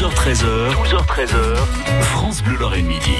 [0.00, 1.56] 12h13h, 12h13h,
[2.00, 3.12] France Bleu Lorraine Midi.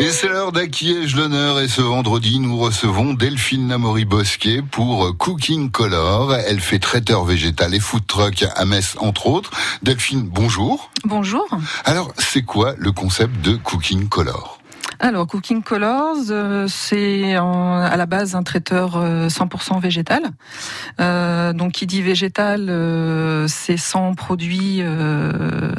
[0.00, 5.70] Et c'est l'heure d'Acquiège l'honneur et ce vendredi nous recevons Delphine Namory Bosquet pour Cooking
[5.70, 6.34] Color.
[6.34, 9.52] Elle fait traiteur végétal et food truck à Metz entre autres.
[9.84, 10.90] Delphine, bonjour.
[11.04, 11.46] Bonjour.
[11.84, 14.59] Alors c'est quoi le concept de Cooking Color?
[15.02, 20.24] Alors, Cooking Colors, euh, c'est à la base un traiteur 100% euh, végétal.
[21.00, 22.66] Euh, donc, qui dit végétal,
[23.48, 24.82] c'est sans produits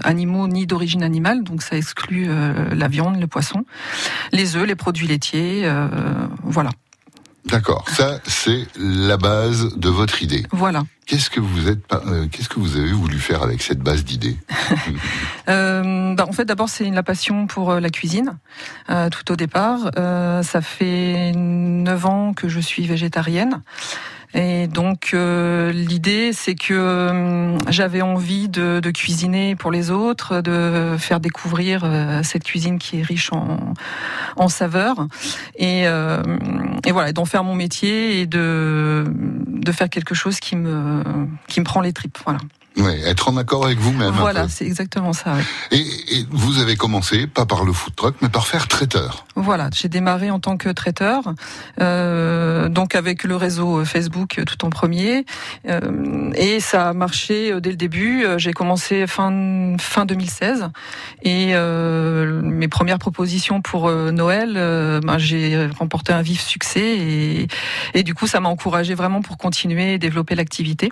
[0.04, 1.44] animaux ni d'origine animale.
[1.44, 2.30] Donc, ça exclut
[2.72, 3.64] la viande, le poisson,
[4.32, 5.72] les œufs, les produits laitiers.
[6.44, 6.72] voilà.
[7.46, 7.86] D'accord.
[7.90, 10.46] Ça, c'est la base de votre idée.
[10.52, 10.84] Voilà.
[11.08, 14.38] Qu'est-ce que vous êtes, euh, qu'est-ce que vous avez voulu faire avec cette base d'idées?
[15.50, 18.38] Euh, bah, En fait, d'abord, c'est la passion pour euh, la cuisine.
[18.90, 23.62] Euh, tout au départ, euh, ça fait neuf ans que je suis végétarienne.
[24.34, 30.42] Et donc euh, l'idée, c'est que euh, j'avais envie de, de, cuisiner pour les autres,
[30.42, 33.74] de faire découvrir euh, cette cuisine qui est riche en,
[34.38, 35.08] en saveurs,
[35.58, 39.06] et, et voilà, d'en faire mon métier et de,
[39.48, 41.04] de faire quelque chose qui me
[41.48, 42.18] qui me prend les tripes.
[42.24, 42.40] Voilà.
[42.78, 44.12] Oui, être en accord avec vous-même.
[44.12, 45.36] Voilà, c'est exactement ça.
[45.72, 49.26] Et, et, vous avez commencé, pas par le food truck, mais par faire traiteur.
[49.36, 51.34] Voilà, j'ai démarré en tant que traiteur,
[51.82, 55.26] euh, donc avec le réseau Facebook tout en premier,
[55.68, 58.26] euh, et ça a marché dès le début.
[58.38, 60.70] J'ai commencé fin fin 2016,
[61.24, 66.98] et euh, mes premières propositions pour euh, Noël, euh, ben, j'ai remporté un vif succès,
[66.98, 67.48] et,
[67.94, 70.92] et du coup, ça m'a encouragé vraiment pour continuer et développer l'activité.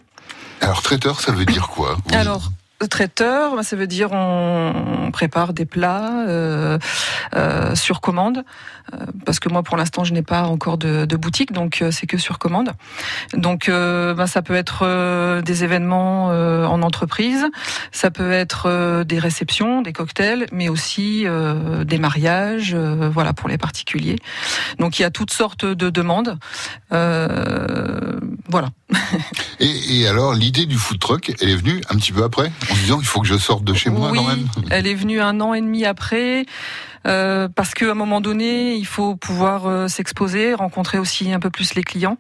[0.62, 1.98] Alors traiteur, ça veut dire quoi?
[2.12, 2.52] Alors
[2.88, 6.78] traiteur, bah, ça veut dire on prépare des plats euh,
[7.36, 8.44] euh, sur commande,
[8.94, 12.18] euh, parce que moi pour l'instant je n'ai pas encore de, boutique, donc c'est que
[12.18, 12.72] sur commande.
[13.34, 17.46] Donc bah, ça peut être des événements en entreprise,
[17.92, 21.26] ça peut être des réceptions, des cocktails, mais aussi
[21.86, 24.18] des mariages, voilà pour les particuliers.
[24.78, 26.38] Donc il y a toutes sortes de demandes,
[28.50, 28.70] voilà.
[29.60, 32.74] et, et alors l'idée du food truck, elle est venue un petit peu après en
[32.76, 35.22] disant il faut que je sorte de chez moi oui, quand même Elle est venue
[35.22, 36.46] un an et demi après.
[37.08, 41.50] Euh, parce qu'à un moment donné, il faut pouvoir euh, s'exposer, rencontrer aussi un peu
[41.50, 42.18] plus les clients.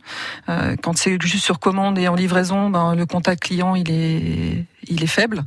[0.48, 4.66] Euh, quand c'est juste sur commande et en livraison, ben, le contact client il est
[4.88, 5.44] il est faible.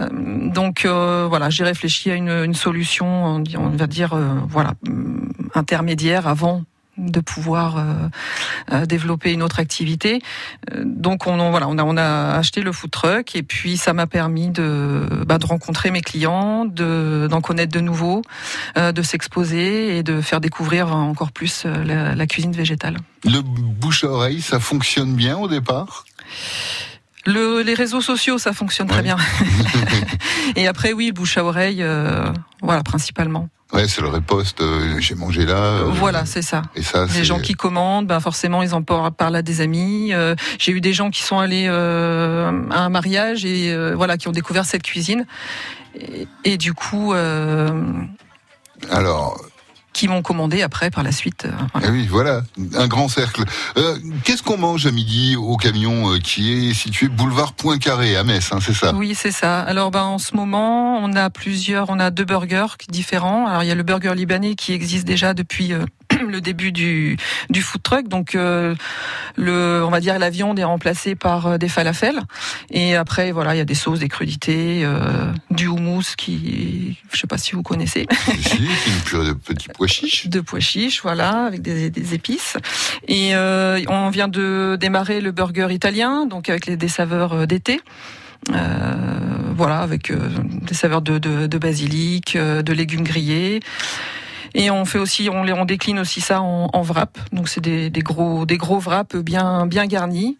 [0.00, 4.74] Euh, donc euh, voilà, j'ai réfléchi à une, une, solution, on va dire euh, voilà
[5.54, 6.62] intermédiaire avant
[6.98, 7.82] de pouvoir euh,
[8.72, 10.20] euh, développer une autre activité.
[10.72, 13.92] Euh, donc on, voilà, on a, on a acheté le food truck et puis ça
[13.92, 18.22] m'a permis de, bah, de rencontrer mes clients, de, d'en connaître de nouveaux,
[18.76, 22.98] euh, de s'exposer et de faire découvrir encore plus la, la cuisine végétale.
[23.24, 26.04] Le bouche à oreille, ça fonctionne bien au départ?
[27.24, 28.94] Le, les réseaux sociaux, ça fonctionne ouais.
[28.94, 29.16] très bien.
[30.56, 33.48] et après, oui, le bouche à oreille, euh, voilà, principalement.
[33.72, 34.60] Ouais, c'est le repost.
[34.60, 35.56] Euh, J'ai mangé là.
[35.56, 36.62] Euh, voilà, c'est ça.
[36.74, 40.12] Et ça, les gens qui commandent, ben forcément, ils en parlent à des amis.
[40.12, 44.32] Euh, J'ai eu des gens qui sont allés à un mariage et voilà, qui ont
[44.32, 45.26] découvert cette cuisine.
[45.94, 47.14] Et, et du coup.
[48.90, 49.40] Alors,
[49.92, 51.44] qui m'ont commandé après par la suite.
[51.46, 51.88] Euh, voilà.
[51.88, 52.42] Et oui, voilà,
[52.76, 53.44] un grand cercle.
[53.76, 58.24] Euh, Qu'est-ce qu'on mange à midi au camion euh, qui est situé boulevard Poincaré à
[58.24, 58.94] Metz, hein, c'est ça?
[58.94, 59.60] Oui, c'est ça.
[59.60, 63.46] Alors ben en ce moment, on a plusieurs, on a deux burgers différents.
[63.46, 65.84] Alors il y a le burger libanais qui existe déjà depuis euh,
[66.30, 67.16] le début du,
[67.50, 68.08] du food truck.
[68.08, 68.74] Donc, euh,
[69.36, 72.20] le, on va dire la viande est remplacée par euh, des falafels.
[72.70, 77.18] Et après, voilà, il y a des sauces, des crudités, euh, du houmous qui, je
[77.18, 78.06] sais pas si vous connaissez.
[78.40, 80.28] Si, une purée de petits pois chiches.
[80.28, 82.56] De pois chiches, voilà, avec des, des épices.
[83.08, 87.80] Et euh, on vient de démarrer le burger italien, donc avec les, des saveurs d'été.
[88.50, 88.94] Euh,
[89.56, 90.28] voilà, avec euh,
[90.62, 93.60] des saveurs de, de, de basilic, euh, de légumes grillés.
[94.54, 97.18] Et on fait aussi, on, on décline aussi ça en, en wrap.
[97.32, 100.38] Donc c'est des, des, gros, des gros wraps bien, bien garnis.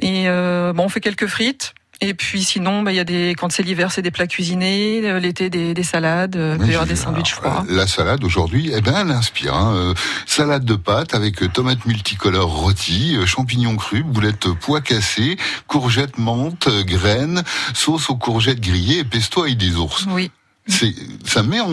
[0.00, 1.74] Et euh, bon, on fait quelques frites.
[2.00, 5.18] Et puis sinon, bah, il y a des quand c'est l'hiver, c'est des plats cuisinés,
[5.20, 7.64] l'été des, des salades, euh, avoir des sandwichs froids.
[7.68, 9.54] La salade aujourd'hui, eh ben elle inspire.
[9.54, 9.74] Hein.
[9.76, 9.94] Euh,
[10.26, 15.36] salade de pâtes avec tomates multicolores rôties, euh, champignons crus, boulettes pois cassés,
[15.68, 17.42] courgettes menthe, graines,
[17.74, 20.06] sauce aux courgettes grillées et pesto avec des ours.
[20.10, 20.30] Oui.
[20.66, 20.94] C'est
[21.24, 21.70] ça met en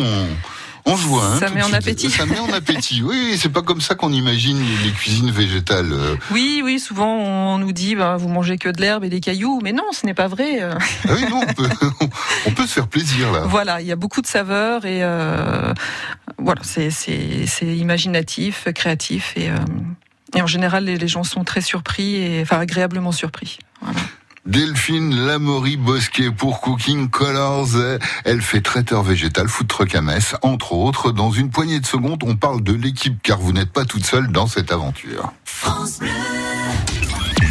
[0.86, 2.10] on joue, hein, ça met en appétit.
[2.10, 3.02] Ça met en appétit.
[3.04, 5.94] Oui, c'est pas comme ça qu'on imagine les cuisines végétales.
[6.32, 9.60] Oui, oui, souvent on nous dit bah, vous mangez que de l'herbe et des cailloux,
[9.64, 10.62] mais non, ce n'est pas vrai.
[10.62, 10.78] Ah
[11.10, 11.70] oui, non, on peut,
[12.48, 13.42] on peut se faire plaisir là.
[13.46, 15.74] Voilà, il y a beaucoup de saveurs et euh,
[16.38, 16.90] voilà, c'est
[17.62, 19.56] imaginatif, créatif et, euh,
[20.36, 23.60] et en général les, les, gens sont très surpris et enfin agréablement surpris.
[23.82, 24.00] Voilà.
[24.46, 28.00] Delphine Lamory Bosquet pour Cooking Colors.
[28.26, 31.12] Elle fait traiteur végétal, food truck à Metz, entre autres.
[31.12, 34.32] Dans une poignée de secondes, on parle de l'équipe car vous n'êtes pas toute seule
[34.32, 35.32] dans cette aventure.
[35.46, 36.10] France Bleu.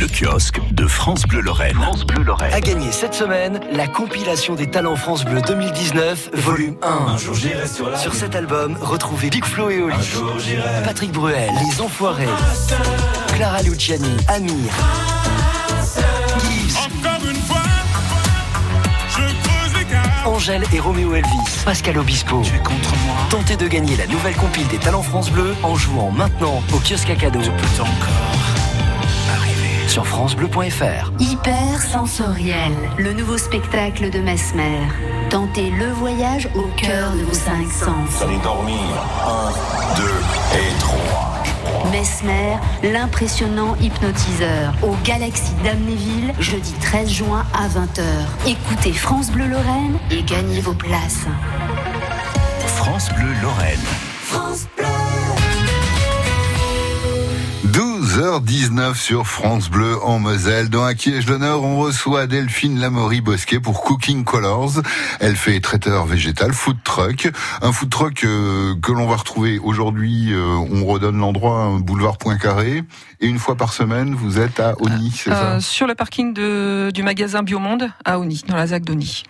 [0.01, 1.75] Le kiosque de France Bleu Lorraine.
[1.75, 2.53] France Bleu Lorraine.
[2.55, 7.19] A gagné cette semaine la compilation des talents France Bleu 2019, volume 1.
[7.19, 9.95] sur, cet album, retrouvez Big Flo et Oli,
[10.85, 12.29] Patrick Bruel, Les Enfoirés,
[13.35, 14.73] Clara Luciani, Amir.
[20.27, 22.43] Angèle et Roméo Elvis, Pascal Obispo.
[22.43, 23.17] Tu es contre moi.
[23.31, 27.11] Tentez de gagner la nouvelle compile des talents France Bleu en jouant maintenant au kiosque
[27.11, 27.41] à cadeaux.
[27.43, 27.89] Je peux encore
[29.35, 29.89] arriver.
[29.89, 31.13] Sur FranceBleu.fr.
[31.19, 34.81] Hyper sensoriel, le nouveau spectacle de Mesmer.
[35.31, 38.23] Tentez le voyage au cœur de vos cinq sens.
[38.23, 38.77] Allez dormir.
[39.27, 41.20] Un, deux et trois.
[41.91, 48.05] Mesmer, l'impressionnant hypnotiseur, au Galaxy d'Amnéville, jeudi 13 juin à 20h.
[48.47, 51.27] Écoutez France Bleu Lorraine et gagnez vos places.
[52.67, 54.10] France Bleu Lorraine.
[58.39, 60.71] 12h19 sur France Bleu en Moselle.
[60.71, 64.83] Dans Un Kiège d'honneur, on reçoit Delphine Lamory Bosquet pour Cooking Colors.
[65.19, 67.29] Elle fait traiteur végétal, food truck.
[67.61, 72.85] Un food truck euh, que l'on va retrouver aujourd'hui, euh, on redonne l'endroit, boulevard Poincaré.
[73.21, 76.33] Et une fois par semaine, vous êtes à Oni, c'est ça Euh, sur le parking
[76.33, 79.25] de, du magasin Biomonde à Oni, dans la ZAC d'Oni.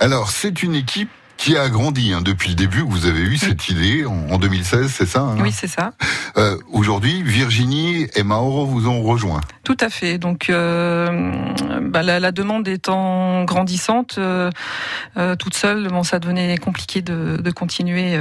[0.00, 1.10] Alors, c'est une équipe
[1.42, 2.84] qui a grandi hein, depuis le début.
[2.86, 5.36] Vous avez eu cette idée en, en 2016, c'est ça hein?
[5.40, 5.92] Oui, c'est ça.
[6.36, 9.40] Euh, Aujourd'hui, Virginie et Mauro vous ont rejoint.
[9.64, 10.18] Tout à fait.
[10.18, 11.32] Donc, euh,
[11.80, 14.50] bah, la, la demande étant grandissante, euh,
[15.36, 18.16] toute seule, bon, ça devenait compliqué de, de continuer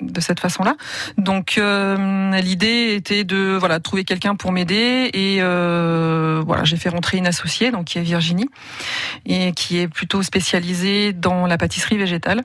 [0.00, 0.76] de cette façon-là.
[1.16, 7.16] Donc, l'idée était de voilà de trouver quelqu'un pour m'aider et voilà, j'ai fait rentrer
[7.16, 8.48] une associée, donc qui est Virginie
[9.24, 12.41] et qui est plutôt spécialisée dans la pâtisserie végétale.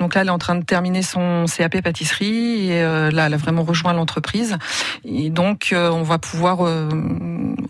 [0.00, 3.34] Donc là, elle est en train de terminer son CAP pâtisserie et euh, là, elle
[3.34, 4.58] a vraiment rejoint l'entreprise.
[5.04, 6.88] Et donc, euh, on va pouvoir euh,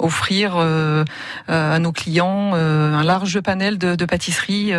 [0.03, 1.05] offrir euh,
[1.49, 4.73] euh, à nos clients euh, un large panel de, de pâtisseries,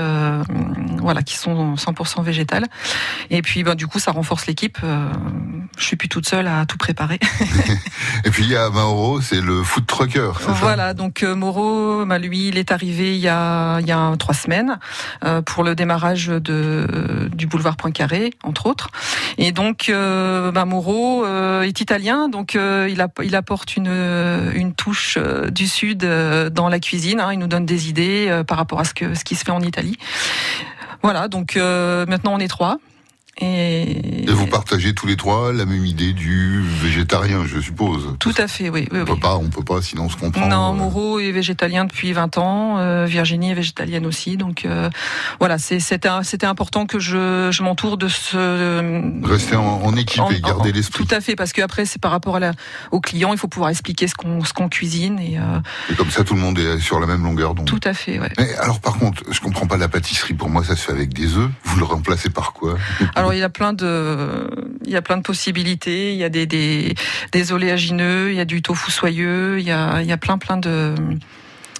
[0.99, 2.65] voilà, qui sont 100% végétales.
[3.29, 4.77] Et puis, ben, du coup, ça renforce l'équipe.
[5.77, 7.19] Je suis plus toute seule à tout préparer.
[8.25, 10.51] Et puis il y a Mauro, c'est le food trucker, ça?
[10.51, 14.35] Voilà, donc Moreau, bah, lui, il est arrivé il y a, il y a trois
[14.35, 14.77] semaines
[15.25, 18.89] euh, pour le démarrage de, du boulevard Poincaré, entre autres.
[19.37, 23.91] Et donc, euh, bah, Moreau est italien, donc il, app- il apporte une,
[24.53, 27.19] une touche euh, du sud euh, dans la cuisine.
[27.19, 27.33] hein.
[27.33, 29.51] il nous donne des idées euh, par rapport à ce, que, ce qui se fait
[29.51, 29.97] en Italie.
[31.01, 32.77] Voilà, donc maintenant on est trois.
[33.41, 38.15] Et, Et vous partagez tous les trois la même idée du végétarien, je suppose.
[38.19, 38.87] Tout à fait, oui.
[38.91, 39.05] oui, On oui.
[39.05, 40.47] peut pas, on peut pas, sinon on se comprend.
[40.47, 44.89] Non, Euh, Moreau est végétalien depuis 20 ans, euh, Virginie est végétalienne aussi, donc euh,
[45.39, 46.07] voilà, c'était
[46.45, 51.03] important que je, je m'entoure de ce Rester en, en équipe en- et garder l'esprit.
[51.05, 52.51] Tout à fait, parce que après c'est par rapport à la,
[52.91, 55.59] aux clients, il faut pouvoir expliquer ce qu'on qu'on cuisine et euh,
[55.91, 57.65] Et comme ça, tout le monde est sur la même longueur d'onde.
[57.65, 58.29] tout à fait, ouais.
[58.37, 60.33] Mais alors, par contre, je comprends pas la pâtisserie.
[60.35, 61.49] Pour moi, ça se fait avec des œufs.
[61.63, 62.75] Vous le remplacez par quoi?
[63.15, 64.49] Alors il y a plein de
[64.85, 66.93] il y a plein de possibilités, il y a des des,
[67.31, 70.37] des oléagineux, il y a du tofu soyeux, il y a il y a plein
[70.37, 70.95] plein de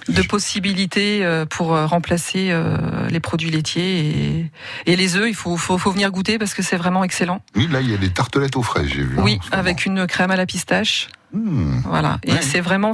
[0.06, 2.76] de possibilités euh, pour euh, remplacer euh,
[3.08, 4.50] les produits laitiers et,
[4.84, 5.28] et les œufs.
[5.28, 7.40] Il faut, faut, faut venir goûter parce que c'est vraiment excellent.
[7.56, 9.16] Oui, là, il y a des tartelettes aux fraises, j'ai vu.
[9.18, 11.08] hein, Oui, avec une crème à la pistache.
[11.34, 11.80] Hmm.
[11.84, 12.18] Voilà.
[12.22, 12.42] Et Ouais.
[12.42, 12.92] c'est vraiment.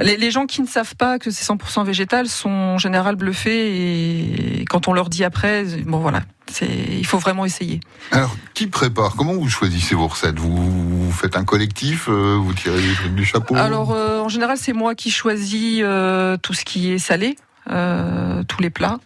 [0.00, 4.60] Les, les gens qui ne savent pas que c'est 100% végétal sont en général bluffés
[4.60, 6.22] et quand on leur dit après, bon voilà,
[6.62, 7.80] il faut vraiment essayer.
[8.12, 9.14] Alors, qui prépare?
[9.16, 10.38] Comment vous choisissez vos recettes?
[10.38, 13.54] Vous, vous faites un collectif euh, Vous tirez les trucs du chapeau?
[13.56, 17.36] Alors euh, en général, c'est moi qui choisis euh, tout ce qui est salé.
[17.70, 18.98] Euh, tous les plats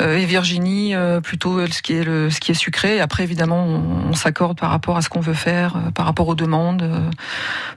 [0.00, 3.64] Euh, et Virginie euh, plutôt ce qui est le ce qui est sucré après évidemment
[3.64, 6.84] on, on s'accorde par rapport à ce qu'on veut faire par rapport aux demandes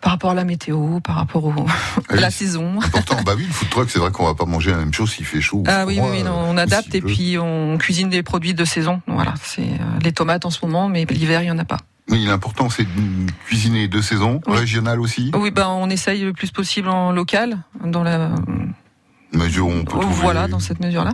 [0.01, 1.53] par rapport à la météo par rapport au,
[2.09, 4.71] à la saison Pourtant, bah oui, le food truck, c'est vrai qu'on va pas manger
[4.71, 5.63] la même chose s'il fait chaud.
[5.67, 8.65] Ah oui, oui, froid, oui, non, on adapte et puis on cuisine des produits de
[8.65, 9.01] saison.
[9.07, 9.67] Voilà, c'est
[10.03, 11.77] les tomates en ce moment, mais l'hiver il y en a pas.
[12.09, 14.57] Oui, l'important, c'est de cuisiner de saison, Oui.
[14.57, 15.31] régional aussi.
[15.35, 18.29] Oui, ben on essaye le plus possible en local, dans la
[19.33, 21.11] Mesure où on peut trouver- voilà, dans cette mesure-là.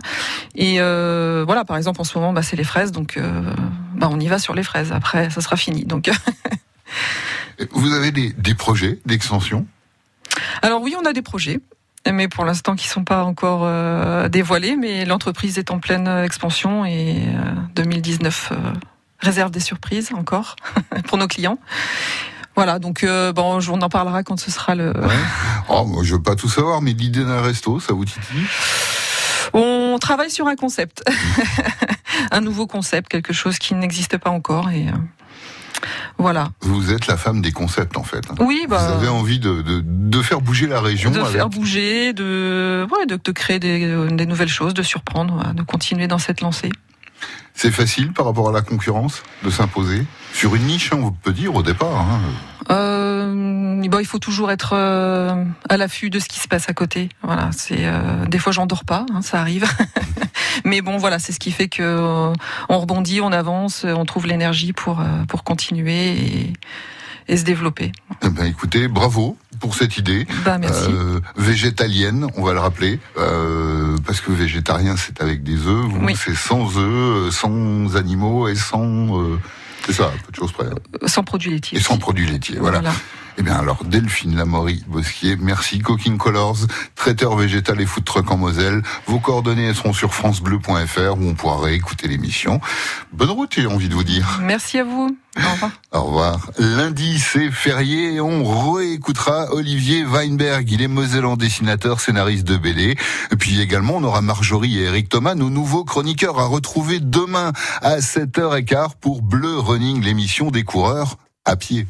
[0.56, 3.54] Et euh, voilà, par exemple en ce moment, bah, c'est les fraises, donc euh,
[3.94, 4.90] bah, on y va sur les fraises.
[4.92, 5.84] Après, ça sera fini.
[5.84, 6.10] Donc,
[7.72, 9.66] Vous avez des, des projets d'extension?
[10.62, 11.60] Alors oui, on a des projets.
[12.10, 14.76] Mais pour l'instant, qui sont pas encore euh, dévoilés.
[14.76, 17.42] Mais l'entreprise est en pleine expansion et euh,
[17.74, 18.56] 2019 euh,
[19.20, 20.56] réserve des surprises encore
[21.06, 21.58] pour nos clients.
[22.58, 24.92] Voilà, donc bon, on en parlera quand ce sera le.
[25.68, 28.46] Oh, moi, je veux pas tout savoir, mais l'idée d'un resto, ça vous titille?
[29.52, 31.04] On travaille sur un concept,
[32.32, 34.86] un nouveau concept, quelque chose qui n'existe pas encore et.
[36.18, 36.48] Voilà.
[36.62, 38.24] Vous êtes la femme des concepts en fait.
[38.40, 38.88] Oui, bah.
[38.88, 41.12] Vous avez envie de, de, de faire bouger la région.
[41.12, 41.30] De avec...
[41.30, 46.08] faire bouger, de, ouais, de, de créer des, des, nouvelles choses, de surprendre, de continuer
[46.08, 46.72] dans cette lancée.
[47.54, 51.32] C'est facile par rapport à la concurrence de s'imposer sur une niche, hein, on peut
[51.32, 51.98] dire au départ.
[51.98, 52.20] Hein.
[52.70, 56.74] Euh, bon, il faut toujours être euh, à l'affût de ce qui se passe à
[56.74, 57.08] côté.
[57.22, 59.66] Voilà, c'est euh, des fois j'en dors pas, hein, ça arrive.
[60.64, 62.32] Mais bon, voilà, c'est ce qui fait que euh,
[62.68, 66.52] on rebondit, on avance, on trouve l'énergie pour pour continuer et,
[67.28, 67.92] et se développer.
[68.22, 70.26] Eh ben, écoutez, bravo pour cette idée.
[70.44, 70.88] Ben, merci.
[70.90, 76.14] Euh, végétalienne, on va le rappeler, euh, parce que végétarien c'est avec des œufs, Oui.
[76.16, 79.38] c'est sans œufs, sans animaux et sans, euh,
[79.86, 80.66] c'est ça, peu de choses près.
[80.66, 81.06] hein.
[81.06, 81.78] Sans produits laitiers.
[81.78, 82.80] Et sans produits laitiers, voilà.
[82.80, 82.94] Voilà.
[83.40, 85.78] Eh bien alors, Delphine Lamory Bosquier, merci.
[85.78, 86.56] Cooking Colors,
[86.96, 88.82] traiteur végétal et food truck en Moselle.
[89.06, 92.60] Vos coordonnées seront sur francebleu.fr où on pourra réécouter l'émission.
[93.12, 94.40] Bonne route, j'ai envie de vous dire.
[94.42, 95.16] Merci à vous.
[95.38, 95.70] Au revoir.
[95.92, 96.50] Au revoir.
[96.58, 100.70] Lundi, c'est férié et on réécoutera Olivier Weinberg.
[100.70, 102.96] Il est mosellan dessinateur, scénariste de BD.
[103.30, 107.52] Et puis également, on aura Marjorie et Eric Thomas, nos nouveaux chroniqueurs à retrouver demain
[107.82, 111.86] à 7h15 pour Bleu Running, l'émission des coureurs à pied.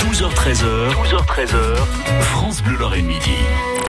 [0.00, 1.76] 12h13h, 12h13h,
[2.20, 3.30] France Bleu Lorraine Midi.